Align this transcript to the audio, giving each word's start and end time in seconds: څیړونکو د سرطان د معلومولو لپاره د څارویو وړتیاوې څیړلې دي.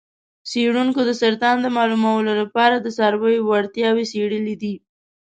څیړونکو 0.49 0.99
د 1.05 1.11
سرطان 1.21 1.57
د 1.61 1.67
معلومولو 1.77 2.31
لپاره 2.41 2.75
د 2.77 2.87
څارویو 2.97 3.45
وړتیاوې 3.49 4.05
څیړلې 4.11 4.55
دي. 4.61 4.75